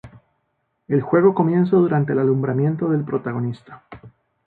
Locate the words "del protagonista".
2.89-3.83